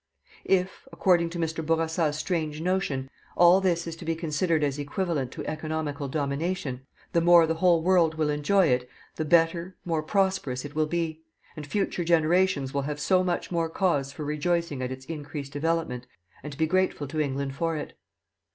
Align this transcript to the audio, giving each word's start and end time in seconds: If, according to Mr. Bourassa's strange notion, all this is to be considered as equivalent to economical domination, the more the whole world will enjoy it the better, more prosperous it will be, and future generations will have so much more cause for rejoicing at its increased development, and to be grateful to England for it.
If, 0.49 0.87
according 0.91 1.29
to 1.29 1.37
Mr. 1.37 1.63
Bourassa's 1.63 2.17
strange 2.17 2.59
notion, 2.59 3.07
all 3.37 3.61
this 3.61 3.85
is 3.85 3.95
to 3.97 4.03
be 4.03 4.15
considered 4.15 4.63
as 4.63 4.79
equivalent 4.79 5.31
to 5.33 5.45
economical 5.45 6.07
domination, 6.07 6.81
the 7.13 7.21
more 7.21 7.45
the 7.45 7.53
whole 7.61 7.83
world 7.83 8.15
will 8.15 8.31
enjoy 8.31 8.65
it 8.69 8.89
the 9.17 9.25
better, 9.25 9.75
more 9.85 10.01
prosperous 10.01 10.65
it 10.65 10.73
will 10.73 10.87
be, 10.87 11.21
and 11.55 11.67
future 11.67 12.03
generations 12.03 12.73
will 12.73 12.81
have 12.81 12.99
so 12.99 13.23
much 13.23 13.51
more 13.51 13.69
cause 13.69 14.11
for 14.11 14.25
rejoicing 14.25 14.81
at 14.81 14.91
its 14.91 15.05
increased 15.05 15.53
development, 15.53 16.07
and 16.41 16.51
to 16.51 16.57
be 16.57 16.65
grateful 16.65 17.07
to 17.07 17.21
England 17.21 17.53
for 17.53 17.77
it. 17.77 17.93